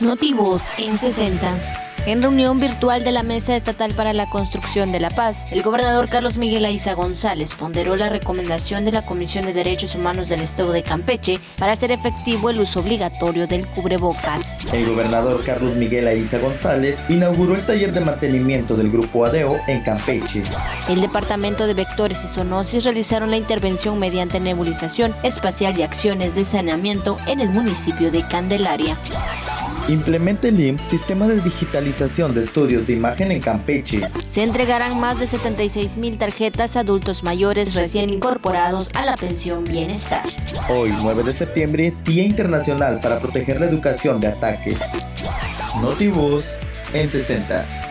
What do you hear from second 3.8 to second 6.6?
para la Construcción de la Paz, el gobernador Carlos